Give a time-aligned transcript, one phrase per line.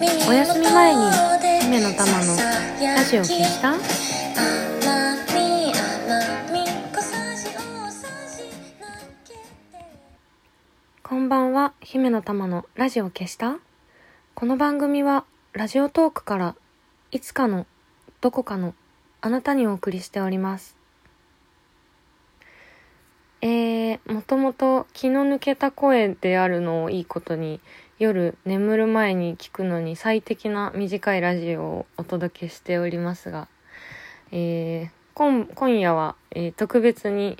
[0.00, 1.00] お休み前に
[1.62, 2.36] 姫の玉の
[2.80, 3.74] ラジオ消した？
[11.02, 11.72] こんばんは。
[11.80, 13.58] 姫の玉のラジオ消した？
[14.36, 16.54] この番組はラジオトークから
[17.10, 17.66] いつかの
[18.20, 18.74] どこかの
[19.20, 20.76] あなたにお送りしております。
[23.40, 27.60] えー、もともと気の抜けた声であるのをいいことに
[27.98, 33.48] 夜眠る前に聞くのに最適な短いラジオをお届けしておりますが、
[34.30, 37.36] えー、今夜は、えー、特別に、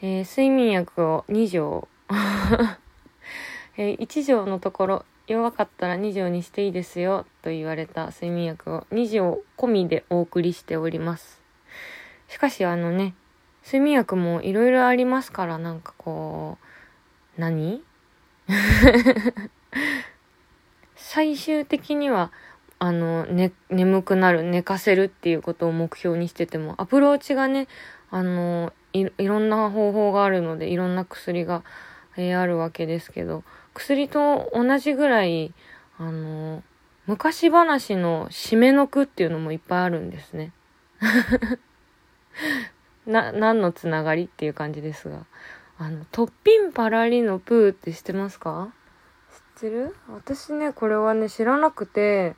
[0.00, 1.86] えー、睡眠薬を2錠、
[3.78, 11.40] えー、1錠のところ弱かったら2錠にしていいですよと言われた睡眠薬を2錠込みでお送りしております。
[12.26, 13.14] しかしあのね、
[13.64, 16.58] 睡眠薬もいろいろありますからなんかこ
[17.38, 17.84] う、何？
[20.96, 22.32] 最終的には、
[22.78, 27.68] あの、ね、眠くなる、寝かせるっていうことを目標にしてても、アプローチがね、
[28.10, 31.62] あの、いろんな方法があるので、いろんな薬が、
[32.16, 35.54] えー、あるわけですけど、薬と同じぐらい、
[35.98, 36.62] あの、
[37.06, 40.52] 昔話の締めの句っていうのもいっぱいあるんですね。
[43.06, 45.24] な、何のつながりっていう感じですが。
[45.78, 48.72] あの、トッピンパラリのプーって知ってますか？
[49.62, 49.94] ってる？
[50.08, 52.34] 私ね、これはね、知らなくて、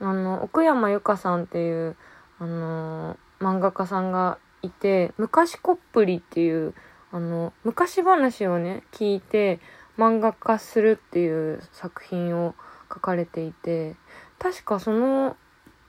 [0.00, 1.96] あの、奥山由香さんっていう、
[2.38, 6.72] あの、漫画家さんがいて、昔コップリっていう、
[7.12, 9.60] あの、昔話をね、聞いて、
[9.98, 12.54] 漫画化するっていう作品を
[12.92, 13.96] 書かれていて、
[14.38, 15.36] 確かその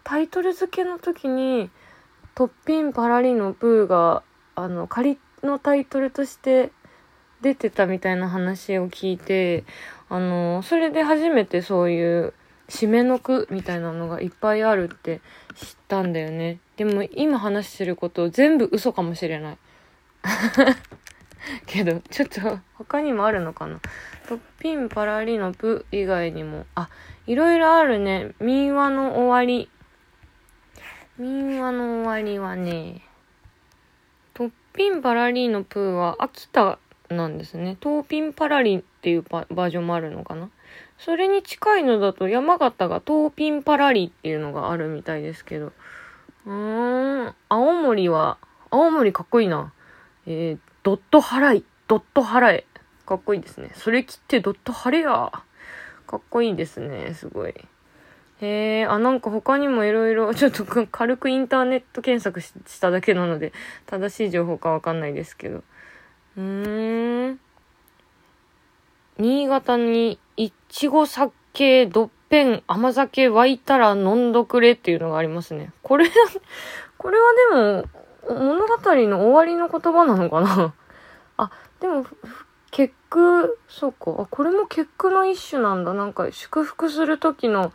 [0.05, 1.69] タイトル付けの時に、
[2.35, 4.23] トッピンパラリのプーが、
[4.55, 6.71] あの、仮のタイトルとして
[7.41, 9.65] 出てたみたいな話を聞いて、
[10.09, 12.33] あの、それで初めてそういう
[12.69, 15.21] 締めの句みたいなのがいっぱいあるって
[15.55, 16.59] 知ったんだよね。
[16.75, 19.57] でも今話してること全部嘘かもしれない。
[21.65, 23.79] けど、ちょっと他にもあるのかな。
[24.27, 26.89] トッピンパラリのプ以外にも、あ、
[27.25, 28.31] いろいろあるね。
[28.39, 29.69] 民話の終わり。
[31.17, 33.01] 民話の終わりはね、
[34.33, 36.77] トッピンパラリーのプーは秋田
[37.09, 37.77] なんですね。
[37.79, 40.49] トーピンパラリっていうバージョンもあるのかな？
[40.97, 45.71] それに近いのだと山形がトーピンパラリっていうのがあるみたいですけど。
[46.45, 48.37] うーん、青森は、
[48.71, 49.73] 青森かっこいいな。
[50.25, 52.65] えー、ドット払い、ドット払え。
[53.05, 53.71] かっこいいですね。
[53.75, 55.31] それ切ってドット払えや。
[56.07, 57.53] かっこいいですね、すごい。
[58.39, 63.51] へえ、あ、なんか他にもいろいろ、ちょっと 軽くインターネット検索しただけなので、
[63.85, 65.63] 正しい情報かわかんないですけど。
[66.37, 67.39] うーん。
[69.17, 75.71] 新潟にいちご酒どっぺん甘酒沸いたら飲んどくれっていうのがありますね。
[75.81, 76.05] これ、
[76.97, 78.75] これはでも物語
[79.07, 80.73] の終わりの言葉なのかな？
[81.37, 82.05] あ、でも、
[82.69, 84.21] 結句、そうか。
[84.21, 85.93] あ、これも結句の一種なんだ。
[85.93, 87.71] なんか祝福する時の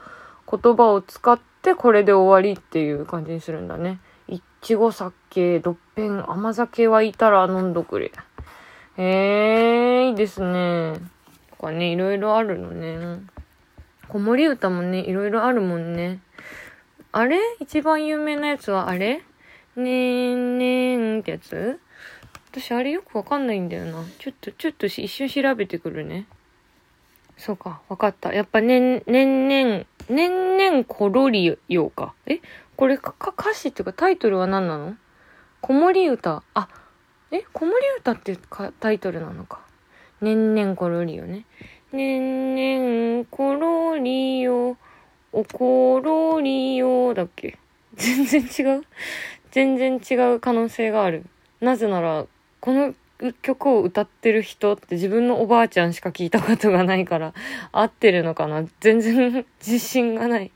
[0.49, 4.01] 言葉を使ってこれで終わりっていう感じにするんだね。
[4.29, 8.13] いちご酒どっぺん甘酒沸いたら飲んどくれ。
[8.99, 10.95] へえ、いいですね。
[11.51, 13.21] とかね、いろいろあるのね。
[14.09, 16.21] 子守歌もね、いろいろあるもんね。
[17.13, 17.39] あれ？
[17.61, 19.23] 一番有名なやつはあれ？
[19.77, 21.81] ねーねーんってやつ？
[22.51, 24.05] 私あれよくわかんないんだよな。
[24.19, 26.27] ちょっと、ちょっと一瞬調べてくるね。
[27.39, 28.35] そうか、わかった。
[28.35, 32.13] やっぱね、ねんねん、ねんねんころりようか。
[32.27, 32.41] え？
[32.77, 34.97] これか、か、歌詞っていうかタイトルは何なの？
[35.63, 36.43] 子守歌。
[36.53, 36.69] あ、
[37.35, 39.61] え、子守歌ってかタイトルなのか。
[40.21, 41.47] ねんねんころりよね。
[41.91, 44.77] ねんねんころりよ、
[45.33, 47.59] おころりよだっけ
[47.95, 48.85] 全然違う
[49.51, 51.25] 全然違う可能性がある。
[51.63, 52.27] なぜなら、
[52.61, 52.95] この
[53.41, 57.33] 曲を歌ってる人って自分のおばあちゃんしか聞いたことがないから、
[57.73, 60.51] 合ってるのかな全然自信がない。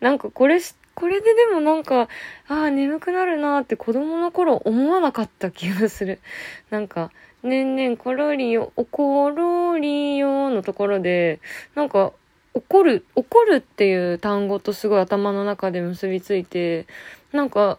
[0.00, 2.08] なんかこれ知っこれででもなんか、
[2.48, 6.20] ああ、眠くなるなって子供の頃思わなかった気がする。
[6.70, 7.10] なんか、
[7.42, 11.40] ねんねんころりよ、おころりよのところで、
[11.74, 12.12] なんか、
[12.54, 16.86] 怒る、怒るっていう単語とすごい頭の中で結びついて、
[17.32, 17.78] なんか、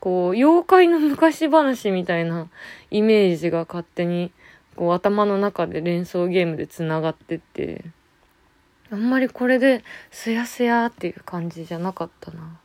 [0.00, 2.48] こう、妖怪の昔話みたいな
[2.90, 4.32] イメージが勝手に、
[4.76, 7.84] こう頭の中で連想ゲームで繋がってって、
[8.92, 12.58] あんまりこれで、すやすやっていう感じじゃなかったな。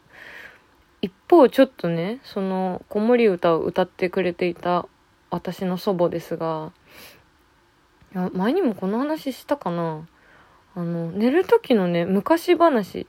[1.02, 4.88] 一方、ちょっとね、その、子守歌を歌ってくれていた
[5.30, 6.72] 私の祖母ですが、
[8.14, 10.08] いや前にもこの話したかな
[10.74, 13.06] あの、寝る時のね、昔話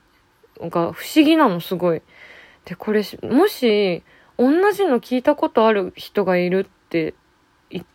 [0.61, 2.03] が不思議なの、すごい。
[2.67, 4.03] で、これ、もし、
[4.37, 7.15] 同じの聞いたことある人がいるって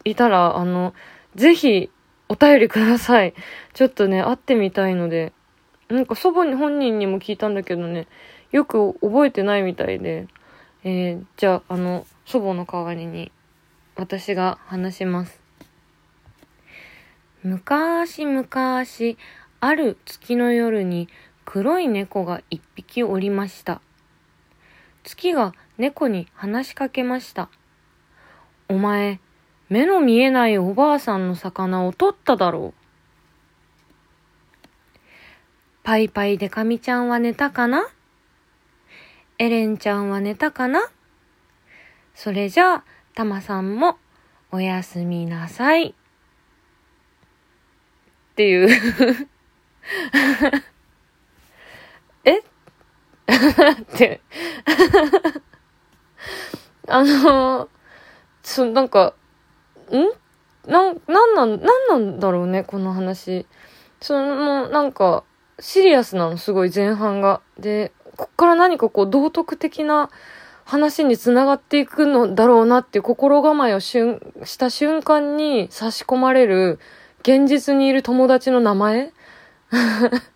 [0.04, 0.94] いたら、あの、
[1.36, 1.92] ぜひ、
[2.31, 3.33] お便りください。
[3.74, 5.33] ちょっとね、会ってみたいので。
[5.89, 8.07] なんか祖母に本人にも聞いたんだけどね、
[8.54, 10.28] よく覚えてないみたいで。
[10.86, 13.33] えー、じゃあ、あの、祖母の代わりに、
[13.98, 15.42] 私が話します。
[17.44, 18.48] 昔々、
[19.60, 21.10] ある月の夜に
[21.44, 23.81] 黒い猫が一匹おりました。
[25.04, 27.50] 月が猫に話しかけました。
[28.69, 29.19] お前、
[29.72, 32.82] 目の見えないおばあさんの魚を取っただろう。
[35.82, 37.88] パイパイでかみちゃんは寝たかな？
[39.38, 40.92] エレンちゃんは寝たかな？
[42.14, 42.84] それじゃあ、
[43.16, 43.98] たまさんも
[44.52, 45.92] おやすみなさい。
[45.92, 45.94] っ
[48.36, 48.68] ていう。
[52.26, 52.40] え？
[52.44, 52.44] っ
[53.98, 54.20] て。
[56.90, 57.70] あの
[58.44, 59.14] そ、なんか、
[60.68, 63.46] なん、なんなん、なんなんだろうね、この話。
[64.00, 65.24] その、なんか、
[65.60, 67.42] シリアスなの、すごい前半が。
[67.60, 70.10] で、こっから何かこう、道徳的な
[70.66, 76.80] 話につながっていくのだろうなっていう心構えをしゅんした瞬間に差し込まれる、
[77.22, 79.12] 現実にいる友達の名前？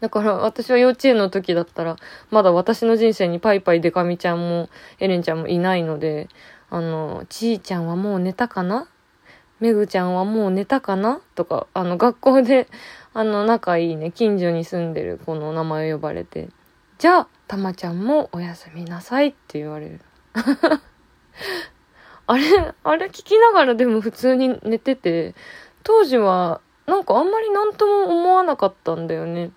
[0.00, 1.96] だから私は幼稚園の時だったら、
[2.30, 6.28] まだ私の人生にパイパイデカミちゃんもエレンちゃんもいないので、
[6.70, 8.88] あの、ちーちゃんはもう寝たかな？
[9.60, 11.20] めぐちゃんはもう寝たかな？
[11.34, 12.68] とか、あの、学校で、
[13.12, 16.48] あの、仲いいね、近所に住んでる子の名前を呼ばれて、
[16.98, 20.00] じゃあ、たまちゃんもおやすみなさいって言われる。
[22.26, 25.34] あれ、あれ聞きながらでも普通に寝てて、
[25.82, 29.50] 当時は、なんかあんまりなんとも思わなかったんだよね。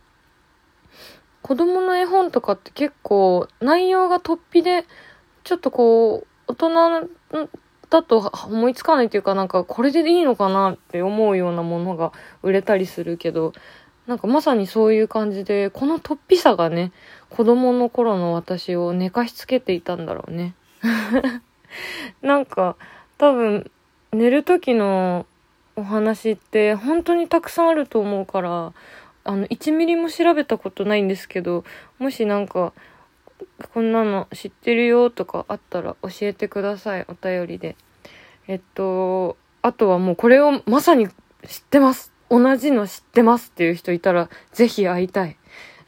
[1.42, 4.86] 子供の絵本とかって結構内容が突飛で、
[5.44, 7.10] ちょっとこう、大人
[7.90, 12.12] だと思いつかないというかなんかこれでいいのかなって思うようなものが
[12.44, 13.54] 売れたりするけど、
[14.08, 16.92] なんかまさにそういう感じで、この突飛さがね、
[17.30, 20.56] 子供の頃の私を寝かしつけていたんだろうね。
[22.22, 22.78] なんか
[23.18, 23.70] 多分
[24.14, 25.26] 寝る時の
[25.76, 28.74] お話って本当にたくさんあると思うから、
[29.26, 31.66] あの、1ミリも調べたことないんですけど、
[32.00, 32.72] もしなんか
[33.74, 37.06] こんなの知ってるよとかあったら教えてください。
[37.08, 37.76] お便りで。
[38.48, 41.14] えっと、あとはもうこれをまさに知っ
[41.70, 42.12] てます。
[42.30, 45.38] 同じの知ってますっていう人いたら、ぜひ会いたい。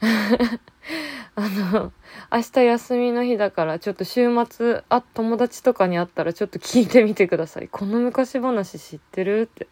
[1.34, 1.92] あの、
[2.32, 7.68] 明日休みの日だから、ちょっと週末、あ、友達とかに会ったらちょっと聞いてみてください。
[7.68, 9.68] この昔話知ってるって。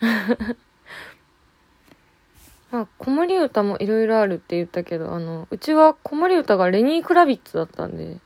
[2.70, 8.18] まあ、子守歌もいろいろあるって言ったけど、あの、うちは子守歌がレニー・クラビッツだったんで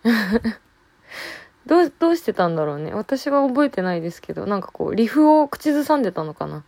[1.67, 2.93] どう、どうしてたんだろうね。
[2.95, 6.65] 私は覚えてないですけど、なんかこう、リフを口ずさんでたのかな。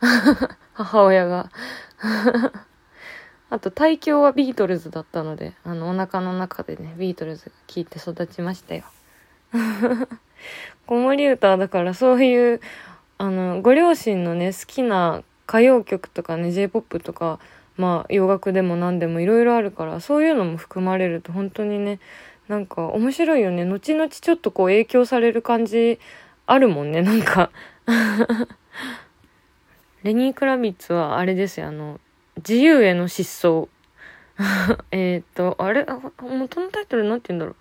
[0.74, 1.50] 母親が
[3.50, 8.84] あと、体教はビートルズだったので、あの、お腹の中でね、ビートルズ聴いて育ちましたよ。
[10.86, 12.60] 子守歌だからそういう、
[13.18, 17.38] あの、ご両親のね、好きな歌謡曲とかね J-POP とか
[17.76, 22.00] まあ洋楽でも何でもいろいろあるからそういうのも含まれると本当にね
[22.48, 23.64] なんか面白いよね。
[23.64, 25.98] 後々ちょっとこう影響される感じ
[26.46, 27.50] あるもんねなんか。
[30.04, 31.66] レニー・クラビッツはあれですよ。
[31.66, 31.98] あの
[32.36, 33.68] 自由への失踪。
[34.92, 35.84] えっとあれ？
[36.20, 37.56] 元のタイトルなんて言うんだろう。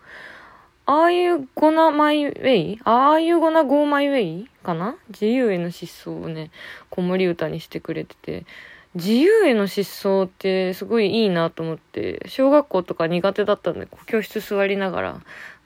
[0.87, 4.45] Are you gonna my way?Are you gonna go my way?
[4.63, 4.95] かな？
[5.09, 6.51] 自由への失踪をね、
[6.91, 8.45] 子守歌にしてくれてて、
[8.93, 15.21] 自由への失踪ってすごいいいなと思って、小学校とか苦手だったんで、こう教室座りながら、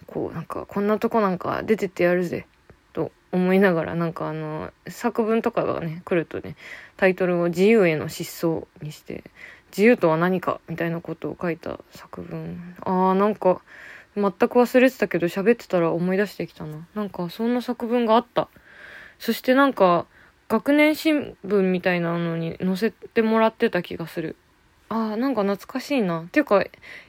[0.07, 2.47] こうなんか、こんなとこなんか出てってやるぜ、
[2.93, 6.55] と思いながら、なんかあの、作文とかがね、来るとね、
[6.95, 9.25] タイトルを自由への失踪にして、
[9.71, 12.73] 自由とは何かみたいなことを書いた作文。
[12.81, 13.61] ああ、なんか、
[14.15, 16.87] 全く忘れてたけど喋ってたら思い出してきたな。
[16.95, 18.49] なんかそんな作文があった。
[19.19, 20.05] そしてなんか、
[20.47, 24.35] 学年新聞みたいなのに載せてもらってた気がする。
[24.89, 26.27] ああ、なんか懐かしいな。
[26.31, 26.63] ていうか、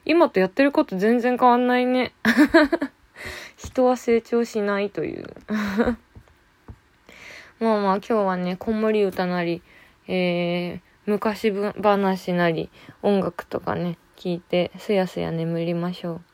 [0.05, 2.13] 今とやってること全然変わんないね。
[3.57, 5.35] 人は成長しないという。
[7.61, 9.63] まあまあ今日はね、子守歌なり、
[10.07, 12.69] えー、昔話なり、
[13.03, 16.30] 音楽とかね、聞いて、すやすや眠りましょう。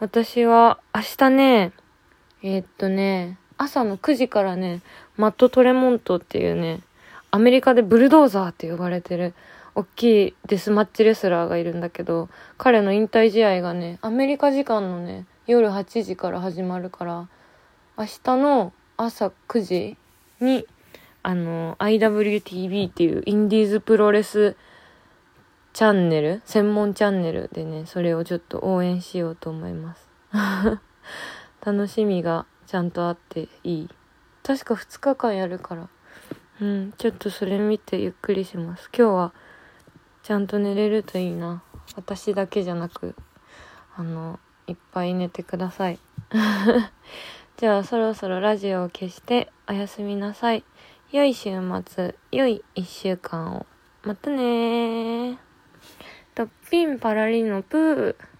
[0.00, 1.72] 私は明日ね、
[2.44, 4.80] えー、っとね、朝の9時からね、
[5.16, 6.82] マット・トレモントっていうね、
[7.32, 9.34] アメリカでブルドーザーって呼ばれてる、
[9.74, 12.28] 大きいデスマッチレスラーがいるんだけど、
[12.58, 17.28] 彼の引退試合がね、アメリカ時間のね、夜8時から始まるから、
[17.98, 19.96] 明日の朝9時
[20.38, 20.64] に、
[21.24, 24.54] あの、IWTV っていうインディーズプロレス
[25.72, 30.08] チャンネル、専門チャンネルでね、それをちょっと応援しようと思います。
[31.64, 33.88] 楽しみがちゃんとあっていい。
[34.42, 35.88] 確か2日間やるから。
[36.60, 38.90] うん、ちょっとそれ見てゆっくりします。
[38.96, 39.32] 今日は
[40.22, 41.62] ちゃんと寝れるといいな。
[41.96, 43.14] 私だけじゃなく、
[43.96, 45.98] あの、いっぱい寝てください。
[47.56, 50.64] じゃあそろそろラジオを消しておやすみなさい。
[51.10, 51.50] 良い週
[51.86, 53.66] 末、良い一週間を。
[54.02, 55.47] またねー。
[56.38, 58.37] と、ピンパラリのプー。